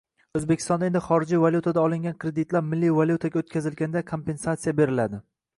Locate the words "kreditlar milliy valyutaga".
2.25-3.45